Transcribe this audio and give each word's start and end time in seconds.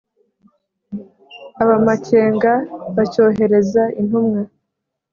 Ab' 1.61 1.71
amakenga 1.77 2.53
bacyohereza 2.95 3.83
intumwa 3.99 4.41